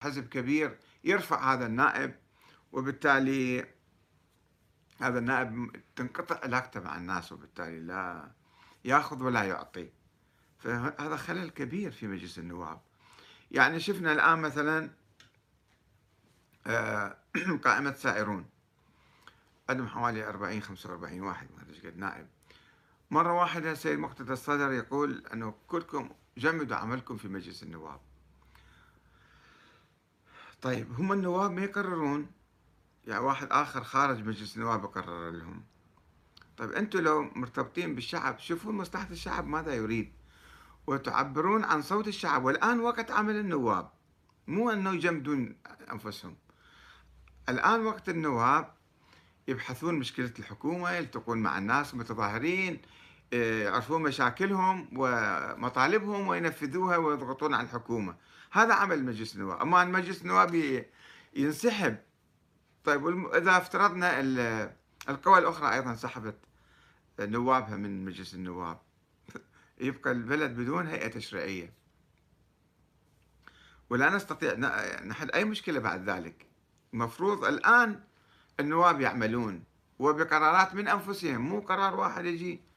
حزب 0.00 0.28
كبير 0.28 0.78
يرفع 1.04 1.52
هذا 1.52 1.66
النائب 1.66 2.14
وبالتالي 2.72 3.66
هذا 5.00 5.18
النائب 5.18 5.82
تنقطع 5.96 6.40
علاقته 6.42 6.80
مع 6.80 6.96
الناس 6.96 7.32
وبالتالي 7.32 7.80
لا 7.80 8.30
ياخذ 8.84 9.22
ولا 9.22 9.44
يعطي. 9.44 9.90
فهذا 10.58 11.16
خلل 11.16 11.50
كبير 11.50 11.90
في 11.90 12.06
مجلس 12.06 12.38
النواب. 12.38 12.80
يعني 13.50 13.80
شفنا 13.80 14.12
الآن 14.12 14.38
مثلا 14.38 14.90
آه، 16.66 17.16
قائمة 17.64 17.92
سائرون. 17.92 18.46
عندهم 19.68 19.88
حوالي 19.88 20.28
40 20.28 20.62
45 20.62 21.20
واحد 21.20 21.48
ما 21.56 21.62
أدري 21.62 21.88
قد 21.90 21.96
نائب. 21.96 22.26
مرة 23.10 23.32
واحدة 23.32 23.74
سيد 23.74 23.98
مقتدى 23.98 24.32
الصدر 24.32 24.72
يقول 24.72 25.26
أنه 25.32 25.54
كلكم 25.66 26.10
جمدوا 26.38 26.76
عملكم 26.76 27.16
في 27.16 27.28
مجلس 27.28 27.62
النواب. 27.62 28.00
طيب 30.62 30.92
هم 30.92 31.12
النواب 31.12 31.50
ما 31.50 31.62
يقررون؟ 31.64 32.26
يعني 33.06 33.24
واحد 33.24 33.46
آخر 33.50 33.84
خارج 33.84 34.24
مجلس 34.24 34.56
النواب 34.56 34.84
يقرر 34.84 35.30
لهم. 35.30 35.64
طيب 36.56 36.70
أنتم 36.70 36.98
لو 36.98 37.22
مرتبطين 37.22 37.94
بالشعب 37.94 38.38
شوفوا 38.38 38.72
مصلحة 38.72 39.08
الشعب 39.10 39.46
ماذا 39.46 39.74
يريد. 39.74 40.12
وتعبرون 40.86 41.64
عن 41.64 41.82
صوت 41.82 42.08
الشعب. 42.08 42.44
والآن 42.44 42.80
وقت 42.80 43.10
عمل 43.10 43.36
النواب. 43.36 43.90
مو 44.46 44.70
أنه 44.70 44.94
يجمدون 44.94 45.56
أنفسهم. 45.92 46.36
الآن 47.48 47.86
وقت 47.86 48.08
النواب 48.08 48.74
يبحثون 49.48 49.94
مشكلة 49.94 50.32
الحكومة 50.38 50.90
يلتقون 50.90 51.38
مع 51.38 51.58
الناس 51.58 51.94
المتظاهرين 51.94 52.74
آه، 52.74 52.78
يعرفون 53.32 54.02
مشاكلهم 54.02 54.88
ومطالبهم 54.96 56.28
وينفذوها 56.28 56.96
ويضغطون 56.96 57.54
على 57.54 57.64
الحكومة. 57.64 58.16
هذا 58.52 58.74
عمل 58.74 59.04
مجلس 59.04 59.34
النواب. 59.34 59.60
أما 59.60 59.84
مجلس 59.84 60.22
النواب 60.22 60.84
ينسحب. 61.36 61.96
طيب 62.84 63.26
إذا 63.34 63.56
افترضنا 63.56 64.20
القوى 65.08 65.38
الأخرى 65.38 65.74
أيضا 65.74 65.94
سحبت 65.94 66.36
نوابها 67.20 67.76
من 67.76 68.04
مجلس 68.04 68.34
النواب. 68.34 68.78
يبقى 69.80 70.12
البلد 70.12 70.56
بدون 70.56 70.86
هيئة 70.86 71.08
تشريعية. 71.08 71.72
ولا 73.90 74.10
نستطيع 74.10 74.54
نحل 75.04 75.30
أي 75.30 75.44
مشكلة 75.44 75.78
بعد 75.78 76.10
ذلك. 76.10 76.46
المفروض 76.94 77.44
الآن 77.44 78.00
النواب 78.60 79.00
يعملون. 79.00 79.64
وبقرارات 79.98 80.74
من 80.74 80.88
أنفسهم. 80.88 81.40
مو 81.40 81.60
قرار 81.60 81.96
واحد 81.96 82.24
يجي 82.24 82.69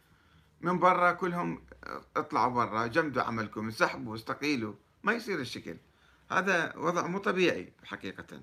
من 0.64 0.80
برا 0.80 1.11
كلهم 1.11 1.61
اطلعوا 2.17 2.52
برا 2.53 2.88
جمدوا 2.88 3.23
عملكم 3.23 3.66
انسحبوا 3.66 4.16
استقيلوا 4.16 4.73
ما 5.03 5.14
يصير 5.14 5.39
الشكل. 5.39 5.78
هذا 6.31 6.73
وضع 6.78 7.08
مو 7.08 7.17
طبيعي 7.17 7.73
حقيقة. 7.83 8.42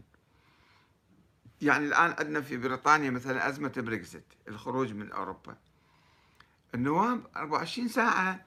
يعني 1.62 1.86
الآن 1.86 2.14
عندنا 2.18 2.40
في 2.40 2.56
بريطانيا 2.56 3.10
مثلا 3.10 3.48
أزمة 3.48 3.72
بريكزيت 3.76 4.24
الخروج 4.48 4.92
من 4.92 5.12
أوروبا. 5.12 5.56
النواب 6.74 7.26
24 7.36 7.88
ساعة 7.88 8.44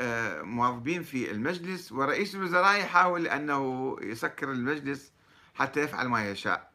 آه، 0.00 0.42
مواظبين 0.42 1.02
في 1.02 1.30
المجلس 1.30 1.92
ورئيس 1.92 2.34
الوزراء 2.34 2.80
يحاول 2.80 3.26
أنه 3.26 3.96
يسكر 4.02 4.52
المجلس 4.52 5.12
حتى 5.54 5.80
يفعل 5.80 6.08
ما 6.08 6.30
يشاء. 6.30 6.72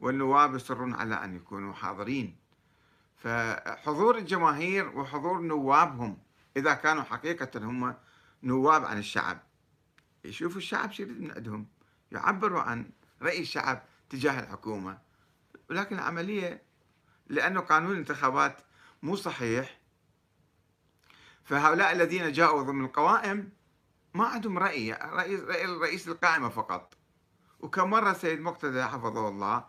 والنواب 0.00 0.54
يصرون 0.54 0.94
على 0.94 1.14
أن 1.14 1.36
يكونوا 1.36 1.74
حاضرين. 1.74 2.36
فحضور 3.22 4.18
الجماهير 4.18 4.98
وحضور 4.98 5.40
نوابهم 5.40 6.18
إذا 6.56 6.74
كانوا 6.74 7.02
حقيقة 7.02 7.58
هم 7.58 7.94
نواب 8.42 8.84
عن 8.84 8.98
الشعب. 8.98 9.38
يشوفوا 10.24 10.58
الشعب 10.58 10.92
شو 10.92 11.04
من 11.04 11.30
عندهم 11.30 11.66
يعبروا 12.12 12.60
عن 12.60 12.90
رأي 13.22 13.40
الشعب 13.40 13.82
تجاه 14.10 14.40
الحكومة. 14.40 14.98
ولكن 15.70 15.94
العملية 15.98 16.62
لأنه 17.26 17.60
قانون 17.60 17.92
الانتخابات 17.92 18.60
مو 19.02 19.16
صحيح 19.16 19.78
فهؤلاء 21.44 21.92
الذين 21.92 22.32
جاءوا 22.32 22.62
ضمن 22.62 22.84
القوائم 22.84 23.50
ما 24.14 24.24
عندهم 24.24 24.58
رأي, 24.58 24.92
رأي 24.92 25.66
رئيس 25.66 26.08
القائمة 26.08 26.48
فقط. 26.48 26.94
وكم 27.60 27.90
مرة 27.90 28.12
سيد 28.12 28.40
مقتدى 28.40 28.84
حفظه 28.84 29.28
الله 29.28 29.64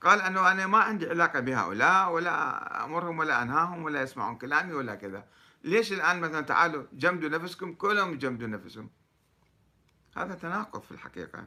قال 0.00 0.20
أنه 0.20 0.52
أنا 0.52 0.66
ما 0.66 0.78
عندي 0.78 1.08
علاقة 1.08 1.40
بهؤلاء 1.40 2.12
ولا 2.12 2.84
أمرهم 2.84 3.18
ولا 3.18 3.42
أنهاهم 3.42 3.82
ولا 3.82 4.02
يسمعون 4.02 4.38
كلامي 4.38 4.72
ولا 4.72 4.94
كذا. 4.94 5.24
ليش 5.64 5.92
الآن 5.92 6.20
مثلا 6.20 6.40
تعالوا 6.40 6.84
جمدوا 6.92 7.28
نفسكم 7.28 7.74
كلهم 7.74 8.18
جمدوا 8.18 8.48
نفسهم؟ 8.48 8.90
هذا 10.16 10.34
تناقض 10.34 10.82
في 10.82 10.90
الحقيقة. 10.90 11.46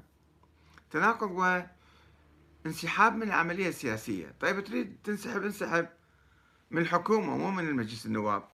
تناقض 0.91 1.31
وانسحاب 2.65 3.15
من 3.15 3.23
العملية 3.23 3.69
السياسية. 3.69 4.35
طيب 4.39 4.63
تريد 4.63 4.97
تنسحب 5.03 5.43
انسحب 5.43 5.89
من 6.71 6.81
الحكومة 6.81 7.37
مو 7.37 7.51
من 7.51 7.67
المجلس 7.67 8.05
النواب. 8.05 8.43